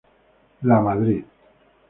La 0.63 0.79
Madrid. 0.81 1.23